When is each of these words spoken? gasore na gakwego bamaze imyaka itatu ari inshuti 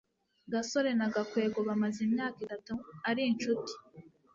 gasore 0.53 0.91
na 0.99 1.07
gakwego 1.13 1.59
bamaze 1.67 1.99
imyaka 2.07 2.37
itatu 2.45 2.73
ari 3.09 3.21
inshuti 3.31 3.73